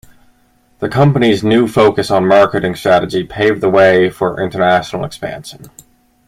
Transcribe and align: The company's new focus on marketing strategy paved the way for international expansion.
The 0.79 0.89
company's 0.89 1.43
new 1.43 1.67
focus 1.67 2.09
on 2.09 2.27
marketing 2.27 2.73
strategy 2.73 3.23
paved 3.23 3.61
the 3.61 3.69
way 3.69 4.09
for 4.09 4.41
international 4.41 5.05
expansion. 5.05 5.65